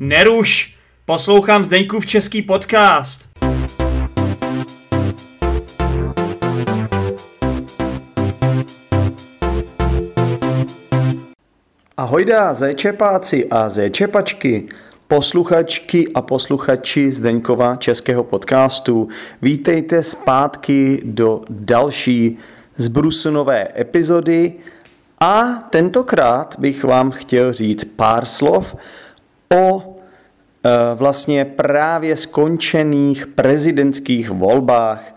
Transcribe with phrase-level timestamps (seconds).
[0.00, 0.74] Neruš!
[1.04, 3.28] Poslouchám Zdeňkův český podcast.
[11.96, 14.68] Ahojda, zéčepáci a zéčepačky,
[15.08, 19.08] posluchačky a posluchači Zdeňkova českého podcastu.
[19.42, 22.38] Vítejte zpátky do další
[22.76, 24.52] zbrusunové epizody
[25.20, 28.76] a tentokrát bych vám chtěl říct pár slov
[29.54, 29.96] o
[30.64, 35.14] e, vlastně právě skončených prezidentských volbách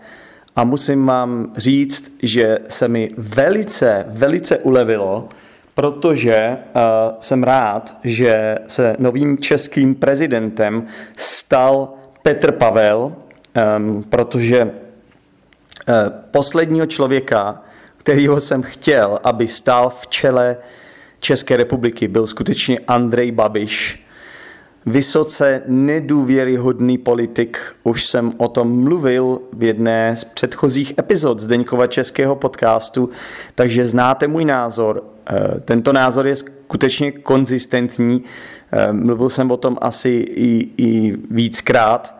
[0.56, 5.28] a musím vám říct, že se mi velice, velice ulevilo,
[5.74, 6.82] protože uh,
[7.20, 13.12] jsem rád, že se novým českým prezidentem stal Petr Pavel,
[13.76, 14.70] um, protože uh,
[16.30, 17.62] posledního člověka,
[17.96, 20.56] kterýho jsem chtěl, aby stál v čele
[21.20, 24.01] České republiky, byl skutečně Andrej Babiš.
[24.86, 32.36] Vysoce nedůvěryhodný politik, už jsem o tom mluvil v jedné z předchozích epizod Zdeňkova českého
[32.36, 33.10] podcastu,
[33.54, 35.04] takže znáte můj názor.
[35.26, 38.24] Eh, tento názor je skutečně konzistentní,
[38.72, 42.18] eh, mluvil jsem o tom asi i, i víckrát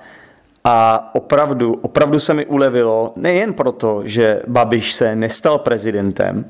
[0.64, 6.44] a opravdu, opravdu se mi ulevilo, nejen proto, že Babiš se nestal prezidentem,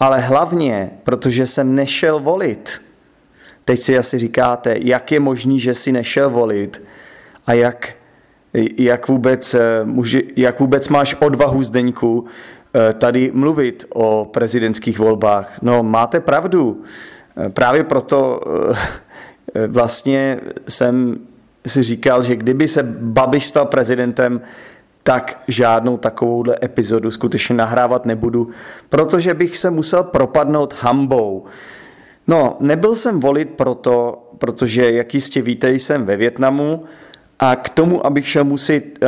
[0.00, 2.87] ale hlavně, protože jsem nešel volit.
[3.68, 6.82] Teď si asi říkáte, jak je možný, že si nešel volit
[7.46, 7.92] a jak,
[8.78, 9.84] jak, vůbec, eh,
[10.36, 12.28] jak vůbec máš odvahu, Zdeňku,
[12.74, 15.58] Eh, tady mluvit o prezidentských volbách.
[15.62, 16.84] No, máte pravdu.
[17.36, 18.40] Eh, právě proto
[19.66, 21.18] vlastně jsem
[21.66, 24.40] si říkal, že kdyby se Babiš stal prezidentem,
[25.02, 28.50] tak žádnou takovouhle epizodu skutečně nahrávat nebudu,
[28.88, 31.46] protože bych se musel propadnout hambou.
[32.28, 36.84] No, nebyl jsem volit proto, protože, jak jistě víte, jsem ve Větnamu
[37.38, 38.98] a k tomu, abych šel musit,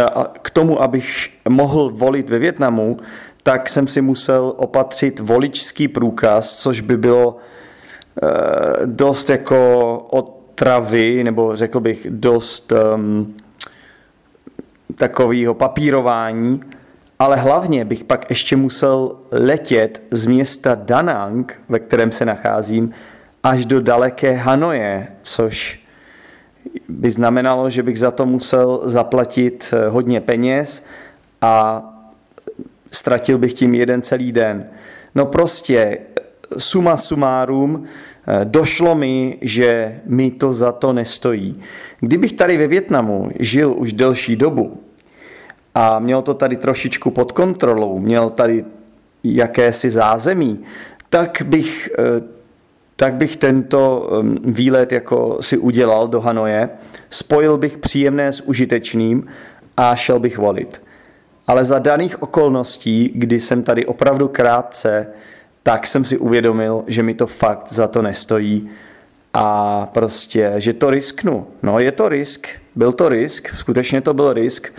[0.42, 2.96] k tomu, abych mohl volit ve Větnamu,
[3.42, 11.56] tak jsem si musel opatřit voličský průkaz, což by bylo eh, dost jako otravy, nebo
[11.56, 13.36] řekl bych dost um,
[14.96, 16.60] takového papírování,
[17.18, 22.92] ale hlavně bych pak ještě musel letět z města Danang, ve kterém se nacházím,
[23.42, 25.80] až do daleké Hanoje, což
[26.88, 30.86] by znamenalo, že bych za to musel zaplatit eh, hodně peněz
[31.40, 31.82] a
[32.92, 34.66] ztratil bych tím jeden celý den.
[35.14, 35.98] No prostě
[36.58, 37.84] suma sumárum,
[38.26, 41.62] eh, došlo mi, že mi to za to nestojí.
[42.00, 44.80] Kdybych tady ve Větnamu žil už delší dobu
[45.74, 48.64] a měl to tady trošičku pod kontrolou, měl tady
[49.24, 50.64] jakési zázemí,
[51.08, 52.22] tak bych, eh,
[53.00, 54.10] tak bych tento
[54.44, 56.68] výlet jako si udělal do Hanoje,
[57.10, 59.26] spojil bych příjemné s užitečným
[59.76, 60.80] a šel bych volit
[61.50, 65.06] ale za daných okolností, kdy jsem tady opravdu krátce,
[65.62, 68.70] tak jsem si uvědomil, že mi to fakt za to nestojí
[69.34, 71.46] a prostě, že to risknu.
[71.62, 74.72] No je to risk, byl to risk, skutečně to byl risk.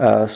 [0.00, 0.26] Eh,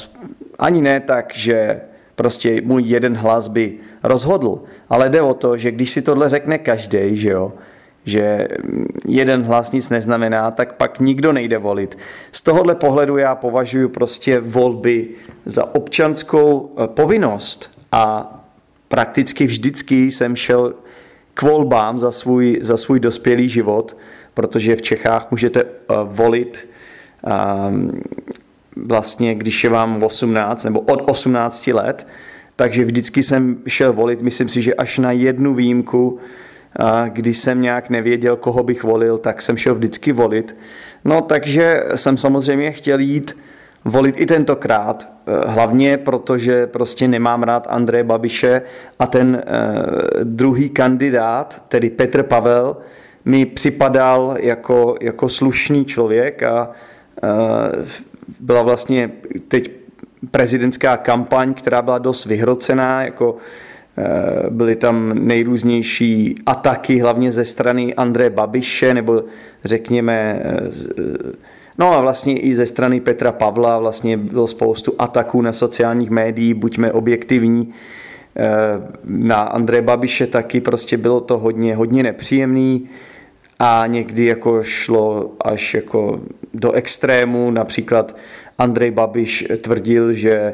[0.59, 1.81] ani ne tak, že
[2.21, 6.59] prostě můj jeden hlas by rozhodl, ale jde o to, že když si tohle řekne
[6.59, 7.53] každý, že jo,
[8.05, 8.49] že
[9.09, 11.99] jeden hlas nic neznamená, tak pak nikdo nejde volit.
[12.33, 15.09] Z tohohle pohledu já považuji prostě volby
[15.45, 18.35] za občanskou eh, povinnost a
[18.89, 20.75] prakticky vždycky jsem šel
[21.35, 23.97] k volbám za svůj, za svůj dospělý život,
[24.35, 26.69] protože v Čechách můžete eh, volit
[27.25, 28.01] ehm,
[28.87, 32.07] vlastně, když je vám 18 nebo od 18 let,
[32.57, 36.19] takže vždycky jsem šel volit, myslím si, že až na jednu výjimku,
[37.09, 40.57] když jsem nějak nevěděl, koho bych volil, tak jsem šel vždycky volit.
[41.05, 43.37] No takže jsem samozřejmě chtěl jít
[43.85, 48.63] volit i tentokrát, eh, hlavně protože prostě nemám rád Andreje Babiše
[48.99, 52.77] a ten uh, druhý kandidát, tedy Petr Pavel,
[53.25, 56.71] mi připadal jako, jako slušný člověk a
[57.23, 57.29] uh,
[58.41, 59.11] byla vlastně
[59.49, 59.71] teď
[60.31, 63.37] prezidentská kampaň, která byla dost vyhrocená, jako
[64.01, 69.23] Eh, byly tam nejrůznější ataky, hlavně ze strany Andreje Babiše, nebo
[69.65, 70.69] řekněme, eh,
[70.99, 71.33] eh,
[71.79, 76.55] no a vlastně i ze strany Petra Pavla vlastně bylo spoustu ataků na sociálních médiích,
[76.55, 77.73] buďme objektivní,
[79.05, 82.89] na Andreje Babiše taky prostě bylo to hodně, hodně nepříjemný
[83.63, 86.21] a někdy jako šlo až jako
[86.55, 88.17] do extrému, například
[88.59, 90.53] Andrej Babiš tvrdil, že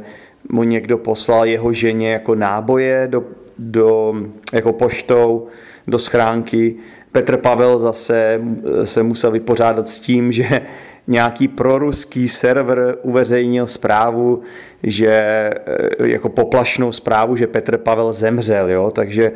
[0.49, 3.25] mu někdo poslal jeho ženě jako náboje do
[3.59, 4.15] do,
[4.53, 5.47] jako poštou
[5.87, 6.75] do schránky.
[7.13, 8.41] Petr Pavel zase
[8.85, 10.61] se musel vypořádat s tím, že
[11.07, 14.43] nějaký proruský server uveřejnil zprávu,
[14.83, 18.91] že eh, jako poplašnou zprávu, že Petr Pavel zemřel, jo?
[18.91, 19.33] takže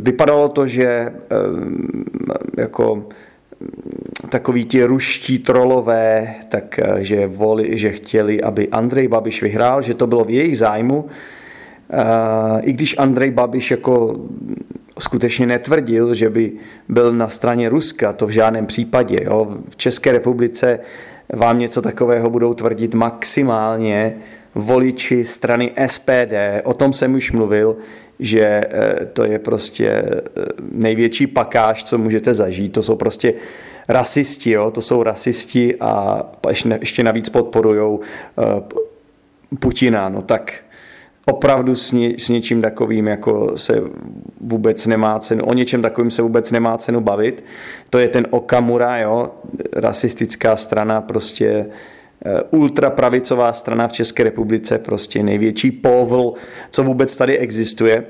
[0.00, 1.12] vypadalo to, že eh,
[2.56, 3.04] jako mm,
[4.28, 9.94] takoví ti ruští trolové, tak eh, že, voli, že chtěli, aby Andrej Babiš vyhrál, že
[9.94, 11.06] to bylo v jejich zájmu.
[12.60, 14.20] I když Andrej Babiš jako
[14.98, 16.52] skutečně netvrdil, že by
[16.88, 19.18] byl na straně Ruska, to v žádném případě.
[19.24, 19.56] Jo.
[19.70, 20.80] V České republice
[21.32, 24.16] vám něco takového budou tvrdit maximálně
[24.54, 26.64] voliči strany SPD.
[26.64, 27.76] O tom jsem už mluvil,
[28.18, 30.22] že eh, to je prostě eh,
[30.72, 32.72] největší pakáž, co můžete zažít.
[32.72, 33.34] To jsou prostě
[33.88, 34.70] rasisti, jo?
[34.70, 36.22] to jsou rasisti a
[36.80, 37.98] ještě navíc podporují
[38.38, 38.62] eh,
[39.58, 40.08] Putina.
[40.08, 40.54] No tak
[41.26, 43.82] opravdu s, ně, s něčím takovým jako se
[44.40, 47.44] vůbec nemá cenu, o něčem takovým se vůbec nemá cenu bavit.
[47.90, 49.30] To je ten Okamura, jo,
[49.72, 51.66] rasistická strana, prostě
[52.50, 56.32] ultrapravicová strana v České republice, prostě největší povl,
[56.70, 58.04] co vůbec tady existuje.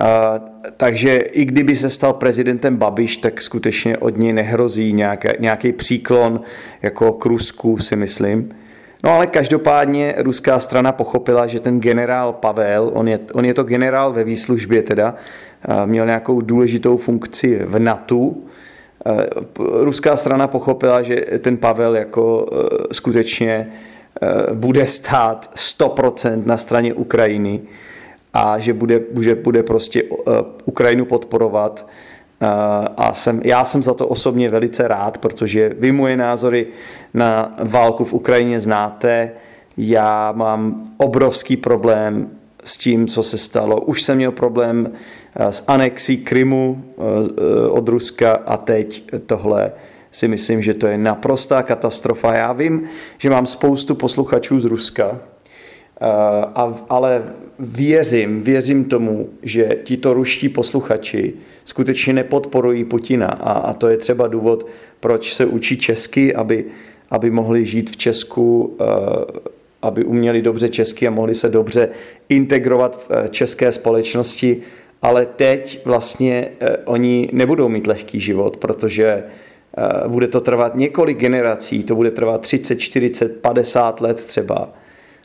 [0.00, 0.40] A,
[0.76, 6.40] takže i kdyby se stal prezidentem Babiš, tak skutečně od něj nehrozí nějaký, nějaký příklon
[6.82, 8.54] jako k Rusku, si myslím.
[9.04, 13.62] No ale každopádně ruská strana pochopila, že ten generál Pavel, on je, on je to
[13.62, 15.14] generál ve výslužbě teda,
[15.84, 18.34] měl nějakou důležitou funkci v NATO.
[19.58, 22.48] Ruská strana pochopila, že ten Pavel jako
[22.90, 27.60] e, skutečně e, bude stát 100% na straně Ukrajiny
[28.32, 30.02] a že bude, že bude prostě
[30.64, 31.86] Ukrajinu podporovat
[32.96, 36.66] a jsem, já jsem za to osobně velice rád, protože vy moje názory
[37.14, 39.30] na válku v Ukrajině znáte.
[39.76, 42.30] Já mám obrovský problém
[42.64, 43.80] s tím, co se stalo.
[43.80, 44.92] Už jsem měl problém
[45.36, 46.84] s anexí Krymu
[47.70, 49.72] od Ruska a teď tohle
[50.10, 52.34] si myslím, že to je naprostá katastrofa.
[52.34, 52.88] Já vím,
[53.18, 55.20] že mám spoustu posluchačů z Ruska,
[56.88, 57.24] ale
[57.58, 61.34] věřím, věřím tomu, že tito ruští posluchači
[61.64, 64.66] skutečně nepodporují Putina a, a to je třeba důvod,
[65.00, 66.64] proč se učí česky, aby,
[67.10, 68.84] aby mohli žít v Česku, eh,
[69.84, 71.88] aby uměli dobře česky a mohli se dobře
[72.28, 74.62] integrovat v eh, české společnosti,
[75.02, 79.24] ale teď vlastně eh, oni nebudou mít lehký život, protože
[80.06, 84.68] bude to trvat několik generací, to bude trvat 30, 40, 50 let třeba,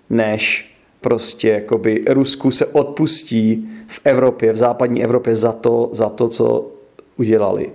[0.09, 6.29] než prostě jakoby Rusku se odpustí v Evropě, v západní Evropě za to, za to
[6.29, 6.71] co
[7.17, 7.69] udělali.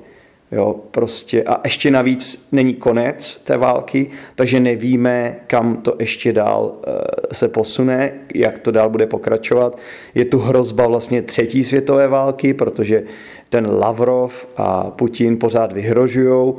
[0.55, 6.75] Jo, prostě a ještě navíc není konec té války, takže nevíme, kam to ještě dál
[6.87, 6.91] eh,
[7.35, 9.79] se posune, jak to dál bude pokračovat.
[10.15, 13.03] Je tu hrozba vlastně třetí světové války, protože
[13.49, 16.55] ten Lavrov a Putin pořád vyhrožují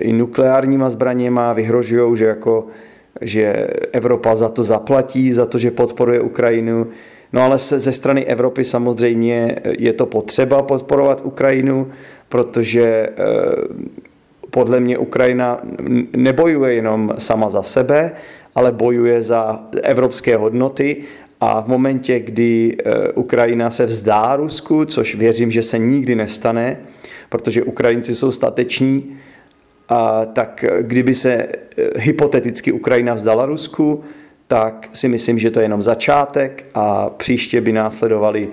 [0.00, 2.66] i nukleárníma zbraněma, vyhrožují, že jako
[3.20, 6.86] že Evropa za to zaplatí, za to, že podporuje Ukrajinu.
[7.32, 11.90] No ale ze strany Evropy samozřejmě je to potřeba podporovat Ukrajinu,
[12.34, 13.12] protože eh,
[14.50, 15.60] podle mě Ukrajina
[16.16, 18.12] nebojuje jenom sama za sebe,
[18.54, 20.96] ale bojuje za evropské hodnoty.
[21.40, 26.78] A v momentě, kdy eh, Ukrajina se vzdá Rusku, což věřím, že se nikdy nestane,
[27.28, 29.16] protože Ukrajinci jsou stateční,
[29.88, 31.46] a tak kdyby se eh,
[31.96, 34.04] hypoteticky Ukrajina vzdala Rusku,
[34.48, 38.48] tak si myslím, že to je jenom začátek a příště by následovali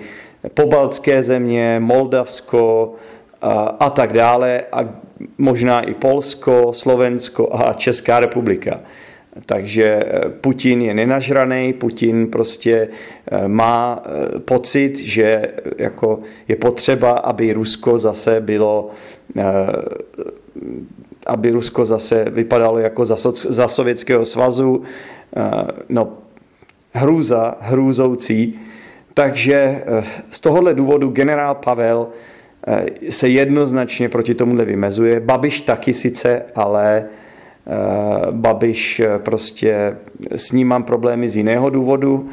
[0.54, 2.94] pobaltské země, Moldavsko
[3.78, 4.88] a, tak dále a
[5.38, 8.80] možná i Polsko, Slovensko a Česká republika.
[9.46, 12.88] Takže eh, Putin je nenažraný, Putin prostě
[13.30, 14.02] eh, má
[14.44, 16.18] pocit, že jako
[16.48, 18.90] je potřeba, aby Rusko zase bylo
[21.26, 23.16] aby Rusko zase vypadalo jako za,
[23.48, 24.82] za Sovětského svazu.
[25.36, 25.42] Eh,
[25.88, 26.12] no,
[26.92, 28.60] hrůza, hrůzoucí.
[29.14, 32.16] Takže eh, z tohohle důvodu generál Pavel eh,
[33.10, 35.20] se jednoznačně proti tomuhle vymezuje.
[35.20, 37.04] Babiš taky sice, ale
[38.30, 39.96] Babiš prostě
[40.30, 42.28] s ním mám problémy z jiného důvodu.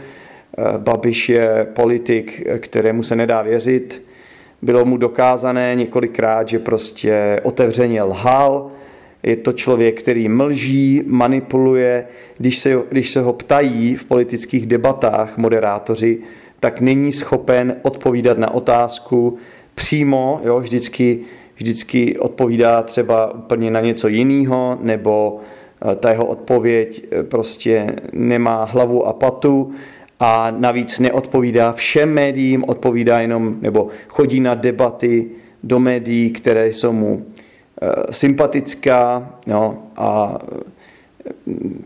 [0.78, 4.06] Babiš je politik, kterému se nedá věřit.
[4.62, 8.72] Bylo mu dokázané několikrát, že prostě otevřeně lhal,
[9.24, 12.06] je to člověk, který mlží, manipuluje.
[12.38, 16.18] Když se, když se ho ptají v politických debatách moderátoři,
[16.60, 19.38] tak není schopen odpovídat na otázku
[19.80, 21.20] přímo, jo, vždycky,
[21.56, 25.40] vždycky odpovídá třeba úplně na něco jiného, nebo
[25.92, 29.72] eh, ta jeho odpověď eh, prostě nemá hlavu a patu
[30.20, 35.32] a navíc neodpovídá všem médiím, odpovídá jenom, nebo chodí na debaty
[35.64, 37.26] do médií, které jsou mu
[37.82, 40.40] e, sympatická no, a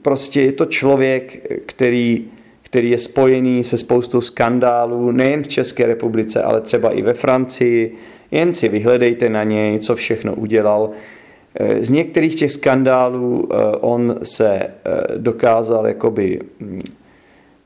[0.01, 2.25] prostě je to člověk, který,
[2.73, 7.95] který je spojený se spoustou skandálů, nejen v České republice, ale třeba i ve Francii.
[8.31, 10.89] Jen si vyhledejte na něj, co všechno udělal.
[11.81, 14.71] Z některých těch skandálů eh, on se eh,
[15.17, 16.81] dokázal jakoby hm,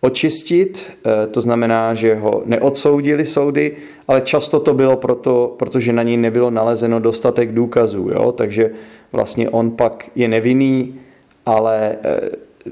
[0.01, 3.75] očistit, eh, to znamená, že ho neodsoudili soudy,
[4.07, 8.31] ale často to bylo proto, protože na něj nebylo nalezeno dostatek důkazů, jo?
[8.31, 8.71] takže
[9.11, 10.99] vlastně on pak je nevinný,
[11.45, 11.95] ale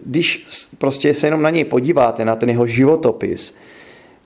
[0.06, 0.48] když
[0.78, 3.58] prostě se jenom na něj podíváte, na ten jeho životopis,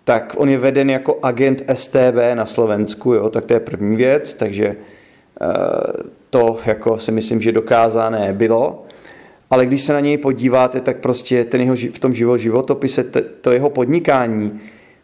[0.04, 3.30] tak on je veden jako agent STB na Slovensku, jo?
[3.30, 4.76] tak to je první věc, takže
[6.30, 8.86] to jako si myslím, že dokázané bylo.
[9.50, 13.04] Ale když se na něj podíváte, tak prostě ten jeho, v tom život, životopise,
[13.42, 14.60] to jeho podnikání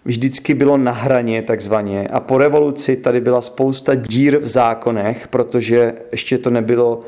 [0.05, 2.07] vždycky bylo na hraně takzvaně.
[2.07, 7.01] A po revoluci tady byla spousta dír v zákonech, protože ještě to nebylo,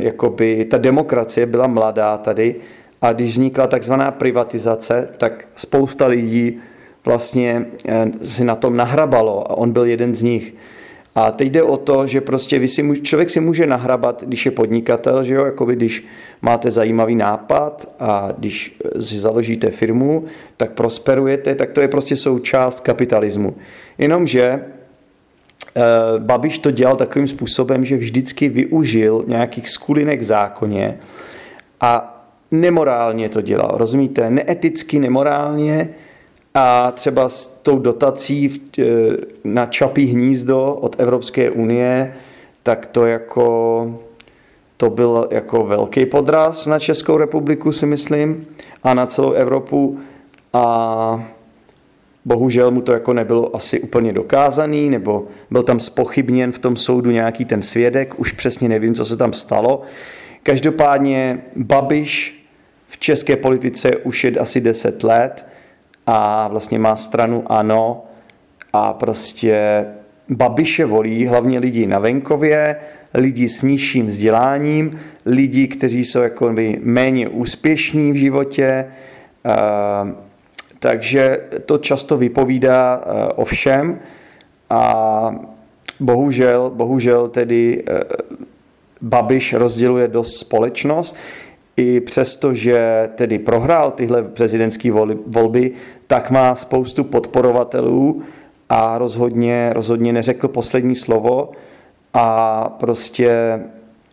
[0.00, 2.56] jakoby ta demokracie byla mladá tady
[3.02, 6.60] a když vznikla takzvaná privatizace, tak spousta lidí
[7.04, 10.54] vlastně eh, si na tom nahrabalo a on byl jeden z nich.
[11.14, 14.52] A teď jde o to, že prostě vy si, člověk si může nahrabat, když je
[14.52, 16.06] podnikatel, že jo, jakoby když
[16.42, 20.24] máte zajímavý nápad a když si založíte firmu,
[20.56, 23.56] tak prosperujete, tak to je prostě součást kapitalismu.
[23.98, 24.79] Jenomže eh,
[26.18, 30.98] Babiš to dělal takovým způsobem, že vždycky využil nějakých skulinek v zákoně
[31.80, 34.30] a nemorálně to dělal, rozumíte?
[34.30, 35.88] Neeticky, nemorálně,
[36.54, 38.82] a třeba s tou dotací e,
[39.44, 42.14] na čapí hnízdo od Evropské unie,
[42.62, 44.00] tak to jako
[44.76, 48.46] to byl jako velký podraz na Českou republiku, si myslím,
[48.82, 49.98] a na celou Evropu.
[50.52, 51.24] A
[52.30, 57.10] bohužel mu to jako nebylo asi úplně dokázaný, nebo byl tam spochybněn v tom soudu
[57.10, 59.82] nějaký ten svědek, už přesně nevím, co se tam stalo.
[60.42, 62.44] Každopádně Babiš
[62.88, 65.44] v české politice už je asi 10 let
[66.06, 68.04] a vlastně má stranu ANO
[68.72, 69.84] a prostě
[70.28, 72.76] Babiše volí hlavně lidi na venkově,
[73.14, 78.86] lidi s nižším vzděláním, lidi, kteří jsou jako méně úspěšní v životě,
[80.80, 83.04] takže to často vypovídá
[83.36, 83.98] o všem.
[84.70, 85.34] A
[86.00, 87.84] bohužel, bohužel tedy
[89.00, 91.16] Babiš rozděluje dost společnost.
[91.76, 94.92] I přesto, že tedy prohrál tyhle prezidentské
[95.26, 95.72] volby,
[96.06, 98.22] tak má spoustu podporovatelů
[98.68, 101.50] a rozhodně, rozhodně neřekl poslední slovo.
[102.14, 103.60] A prostě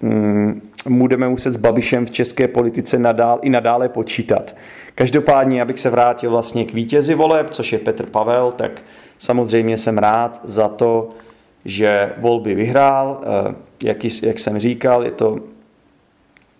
[0.01, 4.55] mm, budeme muset s Babišem v české politice nadál, i nadále počítat.
[4.97, 8.71] Každopádně, abych se vrátil vlastně k vítězi voleb, což je Petr Pavel, tak
[9.17, 11.09] samozřejmě jsem rád za to,
[11.65, 13.21] že volby vyhrál.
[13.23, 15.39] Eh, jak, jak jsem říkal, je to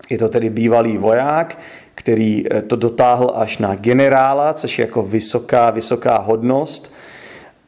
[0.09, 1.59] je to tedy bývalý voják,
[1.95, 6.93] který eh, to dotáhl až na generála, což je jako vysoká, vysoká hodnost,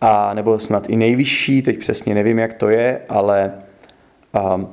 [0.01, 3.51] a nebo snad i nejvyšší, teď přesně nevím, jak to je, ale
[4.53, 4.69] um,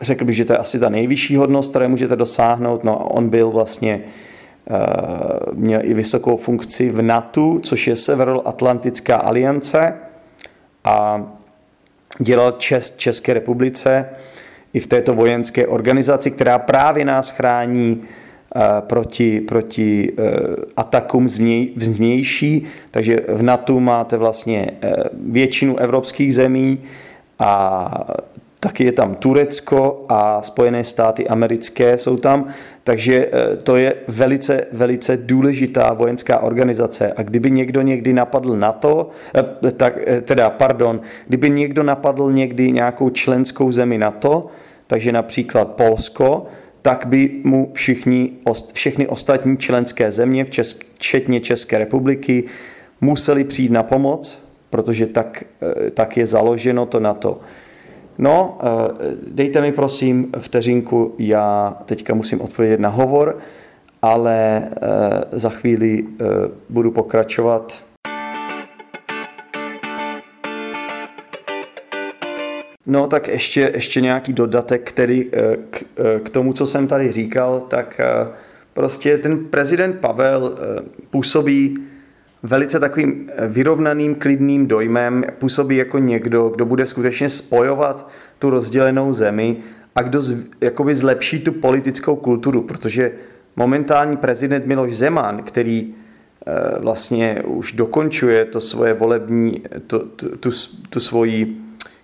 [0.00, 2.84] řekl bych, že to je asi ta nejvyšší hodnost, které můžete dosáhnout.
[2.84, 4.10] No a on byl vlastně, uh,
[5.52, 9.94] měl i vysokou funkci v NATO, což je Severoatlantická aliance
[10.84, 11.26] a
[12.18, 14.08] dělal čest České republice
[14.72, 18.02] i v této vojenské organizaci, která právě nás chrání
[18.56, 20.22] eh, proti, proti eh,
[20.76, 21.28] atakům
[21.76, 22.66] zvnější.
[22.90, 26.78] Takže v NATO máte vlastně eh, většinu evropských zemí
[27.38, 27.90] a
[28.66, 32.48] taky je tam Turecko a Spojené státy americké jsou tam,
[32.84, 33.30] takže
[33.62, 37.12] to je velice, velice důležitá vojenská organizace.
[37.16, 39.10] A kdyby někdo někdy napadl NATO,
[39.76, 44.46] tak, teda pardon, kdyby někdo napadl někdy nějakou členskou zemi NATO,
[44.86, 46.46] takže například Polsko,
[46.82, 48.30] tak by mu všichni,
[48.72, 52.44] všechny ostatní členské země, včetně České republiky,
[53.00, 57.40] museli přijít na pomoc, protože tak, eh, tak je založeno to na to.
[58.18, 63.38] No, eh, dejte mi prosím vteřinku, já teďka musím odpovědět na hovor,
[64.02, 64.68] ale eh,
[65.32, 66.04] za chvíli
[66.68, 67.86] budu pokračovat.
[72.86, 77.12] No tak ještě, ještě nějaký dodatek, který eh, k, eh, k tomu, co jsem tady
[77.12, 78.28] říkal, tak eh,
[78.74, 80.58] prostě ten prezident Pavel
[81.10, 81.76] působí
[82.46, 89.56] velice takovým vyrovnaným, klidným dojmem, působí jako někdo, kdo bude skutečně spojovat tu rozdělenou zemi
[89.94, 93.12] a kdo z, jakoby zlepší tu politickou kulturu, protože
[93.56, 95.94] momentální prezident Miloš Zeman, který
[96.78, 100.50] vlastně už dokončuje to svoje volební, tu, tu, tu,
[100.90, 101.56] tu svoji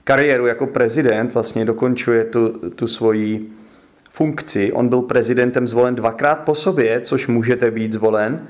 [0.04, 3.48] kariéru jako prezident, vlastně dokončuje tu, tu svoji
[4.10, 4.72] funkci.
[4.72, 8.48] On byl prezidentem zvolen dvakrát po sobě, což můžete být zvolen.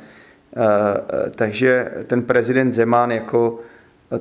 [1.34, 3.58] Takže ten prezident Zeman jako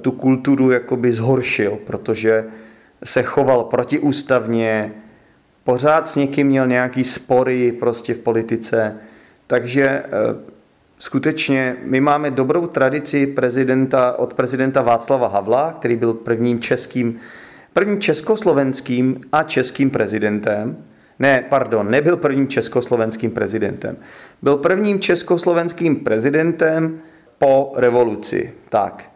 [0.02, 2.46] tu kulturu jakoby zhoršil, protože
[3.04, 4.94] se choval protiústavně,
[5.64, 8.96] pořád s někým měl nějaký spory prostě v politice.
[9.48, 10.06] Takže eh,
[11.00, 17.20] skutečně my máme dobrou tradici prezidenta, od prezidenta Václava Havla, který byl prvním českým,
[17.74, 20.78] prvním československým a českým prezidentem.
[21.22, 23.98] Ne, pardon, nebyl prvním československým prezidentem.
[24.42, 27.00] Byl prvním československým prezidentem
[27.38, 28.54] po revoluci.
[28.70, 29.12] Tak.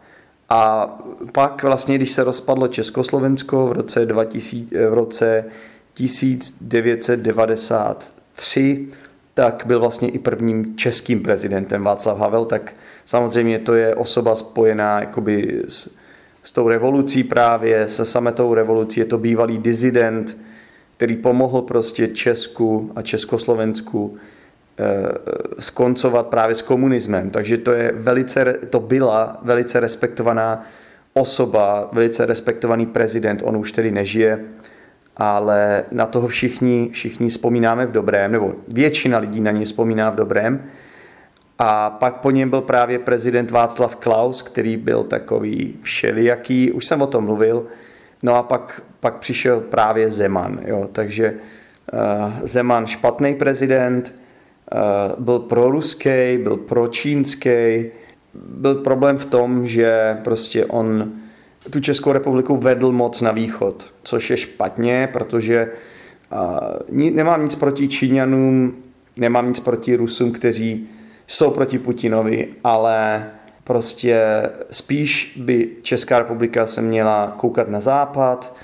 [0.48, 0.90] A
[1.32, 5.44] pak vlastně, když se rozpadlo Československo v roce, 2000, v roce
[5.94, 8.88] 1993,
[9.34, 12.72] tak byl vlastně i prvním českým prezidentem Václav Havel, tak
[13.04, 15.96] samozřejmě to je osoba spojená jakoby s,
[16.42, 20.36] s tou revolucí právě, se sametou revolucí, je to bývalý dizident,
[20.96, 24.18] který pomohl prostě Česku a Československu
[24.78, 25.08] Eh,
[25.58, 27.30] skoncovat právě s komunismem.
[27.30, 30.66] Takže to, je velice, to byla velice respektovaná
[31.14, 34.40] osoba, velice respektovaný prezident, on už tedy nežije,
[35.16, 40.16] ale na toho všichni, všichni vzpomínáme v dobrém, nebo většina lidí na něj vzpomíná v
[40.16, 40.64] dobrém.
[41.58, 47.02] A pak po něm byl právě prezident Václav Klaus, který byl takový všelijaký, už jsem
[47.02, 47.66] o tom mluvil,
[48.22, 51.34] no a pak, pak přišel právě Zeman, jo, takže
[51.92, 54.12] uh, Zeman špatný prezident,
[54.72, 57.84] Eh, byl proruský, byl pročínský.
[58.34, 61.12] Byl problém v tom, že prostě on
[61.70, 65.70] tu Českou republiku vedl moc na východ, což je špatně, protože
[66.32, 68.76] uh, nemám nic proti Číňanům,
[69.16, 70.88] nemám nic proti Rusům, kteří
[71.26, 73.26] jsou proti Putinovi, ale
[73.66, 74.22] prostě
[74.70, 78.56] spíš by Česká republika se měla koukat na západ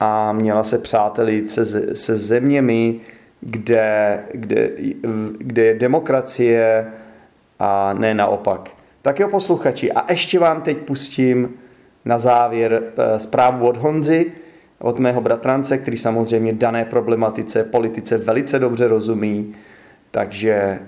[0.00, 3.00] a měla se přátelit se, se zeměmi,
[3.40, 4.70] kde, kde,
[5.38, 6.86] kde je demokracie
[7.58, 8.70] a ne naopak.
[9.02, 11.54] Tak jo, posluchači, a ještě vám teď pustím
[12.04, 14.32] na závěr eh, zprávu od Honzy,
[14.78, 19.54] od mého bratrance, který samozřejmě dané problematice, politice velice dobře rozumí.
[20.10, 20.80] Takže eh,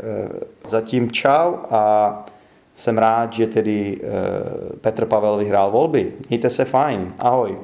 [0.68, 2.26] zatím čau a
[2.78, 6.12] jsem rád, že tedy eh, Petr Pavel vyhrál volby.
[6.28, 7.14] Mějte se fajn.
[7.18, 7.58] Ahoj.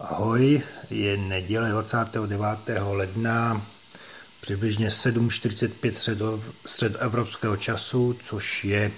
[0.00, 2.42] Ahoj, je neděle 29.
[2.90, 3.62] ledna
[4.40, 6.18] přibližně 7.45 střed,
[6.66, 8.90] střed evropského času, což je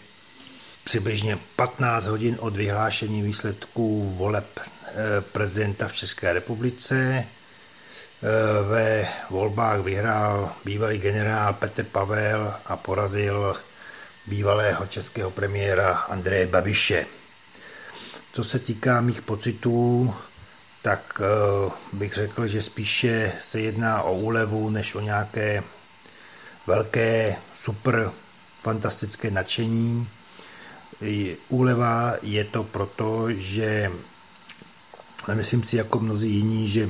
[0.85, 4.94] přibližně 15 hodin od vyhlášení výsledků voleb eh,
[5.33, 7.25] prezidenta v České republice.
[7.25, 7.27] Eh,
[8.68, 13.57] ve volbách vyhrál bývalý generál Petr Pavel a porazil
[14.26, 17.06] bývalého českého premiéra Andreje Babiše.
[18.33, 20.14] Co se týká mých pocitů,
[20.83, 25.62] tak eh, bych řekl, že spíše se jedná o úlevu, než o nějaké
[26.66, 28.11] velké, super,
[28.62, 30.09] fantastické nadšení.
[31.48, 33.92] Úleva je to proto, že
[35.35, 36.88] myslím si jako mnozí jiní, že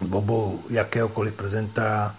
[0.00, 2.16] v obou jakéhokoliv prezenta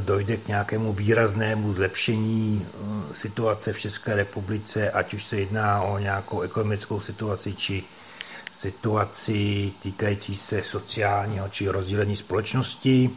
[0.00, 5.98] dojde k nějakému výraznému zlepšení eh, situace v České republice, ať už se jedná o
[5.98, 7.84] nějakou ekonomickou situaci či
[8.52, 13.10] situaci týkající se sociálního či rozdělení společnosti,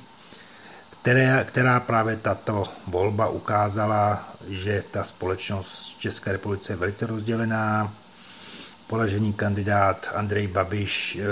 [1.01, 7.93] které, která právě tato volba ukázala, že ta společnost v České republice je velice rozdělená.
[8.87, 11.23] Položený kandidát Andrej Babiš eh,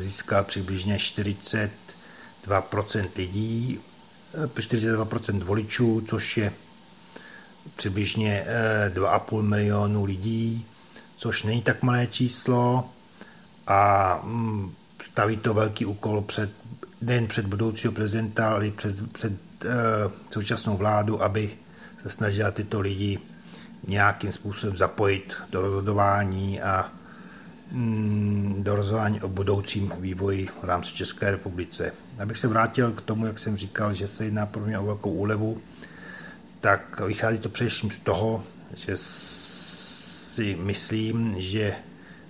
[0.00, 3.80] získal přibližně 42% lidí,
[4.54, 6.52] 42% eh, voličů, což je
[7.76, 8.46] přibližně
[8.94, 10.66] 2,5 eh, milionu lidí,
[11.16, 12.90] což není tak malé číslo.
[13.66, 14.74] A mm,
[15.12, 16.50] staví to velký úkol před,
[17.02, 19.32] nejen před budoucího prezidenta, ale i před, před
[19.64, 19.70] uh,
[20.30, 21.50] současnou vládu, aby
[22.02, 23.18] se snažila tyto lidi
[23.86, 26.92] nějakým způsobem zapojit do rozhodování a
[28.58, 31.92] do rozhodování o budoucím vývoji v rámci České republice.
[32.18, 35.10] Abych se vrátil k tomu, jak jsem říkal, že se jedná pro mě o velkou
[35.10, 35.60] úlevu,
[36.60, 41.74] tak vychází to především z toho, že si myslím, že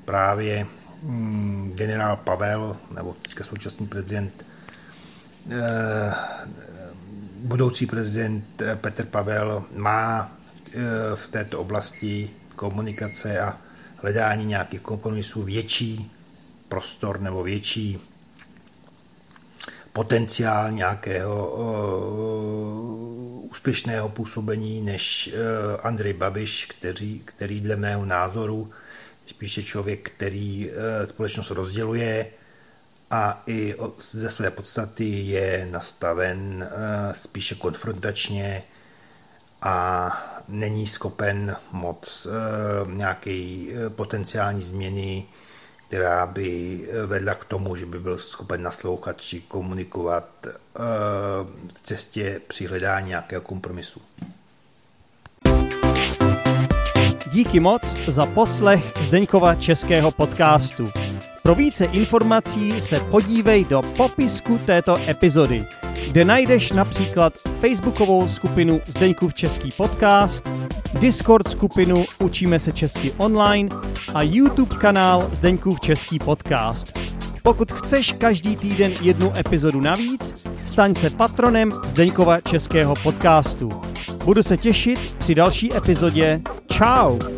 [0.05, 0.67] právě
[1.05, 4.47] Mm, generál Pavel, nebo teďka současný prezident,
[5.51, 6.15] eh,
[7.37, 10.33] budoucí prezident Petr Pavel má
[10.73, 10.81] eh,
[11.15, 13.57] v této oblasti komunikace a
[14.05, 16.11] hledání nějakých kompromisů větší
[16.69, 17.99] prostor nebo větší
[19.93, 21.57] potenciál nějakého
[23.51, 28.71] úspěšného působení než eh, Andrej Babiš, který, který dle mého názoru
[29.27, 32.27] spíše člověk, který eh, společnost rozděluje
[33.11, 36.69] a i ze své podstaty je nastaven
[37.13, 38.63] spíše konfrontačně
[39.63, 42.27] a není schopen moc
[42.87, 45.27] nějaké potenciální změny
[45.95, 50.51] která by eh, vedla k tomu, že by byl schopen naslouchat či komunikovat eh,
[51.75, 54.01] v cestě při hledání nějakého kompromisu.
[57.33, 60.89] Díky moc za poslech Zdeňkova českého podcastu.
[61.43, 65.65] Pro více informací se podívej do popisku této epizody,
[66.15, 70.51] kde najdeš například facebookovou skupinu Zdeňkův český podcast,
[71.01, 73.69] Discord skupinu Učíme se česky online
[74.15, 76.99] a YouTube kanál Zdeňkův český podcast.
[77.43, 83.69] Pokud chceš každý týden jednu epizodu navíc, staň se patronem Zdeňkova českého podcastu.
[84.25, 86.41] Budu se těšit při další epizodě.
[86.73, 87.34] Ciao!